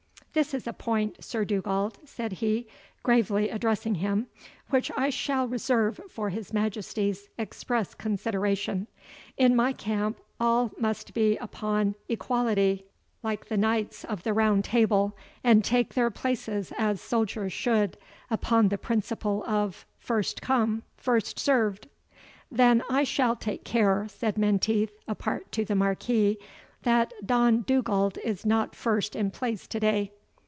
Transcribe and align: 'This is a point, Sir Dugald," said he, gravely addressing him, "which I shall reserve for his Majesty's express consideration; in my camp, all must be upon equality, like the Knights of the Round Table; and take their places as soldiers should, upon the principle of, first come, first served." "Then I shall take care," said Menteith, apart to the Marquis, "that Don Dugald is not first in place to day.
'This 0.33 0.53
is 0.53 0.65
a 0.65 0.71
point, 0.71 1.21
Sir 1.21 1.43
Dugald," 1.43 1.99
said 2.05 2.31
he, 2.31 2.65
gravely 3.03 3.49
addressing 3.49 3.95
him, 3.95 4.27
"which 4.69 4.89
I 4.95 5.09
shall 5.09 5.45
reserve 5.45 5.99
for 6.09 6.29
his 6.29 6.53
Majesty's 6.53 7.27
express 7.37 7.93
consideration; 7.93 8.87
in 9.35 9.57
my 9.57 9.73
camp, 9.73 10.21
all 10.39 10.71
must 10.77 11.13
be 11.13 11.35
upon 11.35 11.95
equality, 12.07 12.85
like 13.21 13.49
the 13.49 13.57
Knights 13.57 14.05
of 14.05 14.23
the 14.23 14.31
Round 14.33 14.63
Table; 14.63 15.17
and 15.43 15.65
take 15.65 15.95
their 15.95 16.09
places 16.09 16.71
as 16.77 17.01
soldiers 17.01 17.51
should, 17.51 17.97
upon 18.29 18.69
the 18.69 18.77
principle 18.77 19.43
of, 19.45 19.85
first 19.99 20.41
come, 20.41 20.81
first 20.95 21.39
served." 21.39 21.89
"Then 22.49 22.81
I 22.89 23.03
shall 23.03 23.35
take 23.35 23.65
care," 23.65 24.05
said 24.07 24.37
Menteith, 24.37 24.93
apart 25.09 25.51
to 25.51 25.65
the 25.65 25.75
Marquis, 25.75 26.37
"that 26.83 27.13
Don 27.25 27.63
Dugald 27.63 28.17
is 28.23 28.45
not 28.45 28.75
first 28.77 29.13
in 29.13 29.29
place 29.29 29.67
to 29.67 29.77
day. 29.77 30.13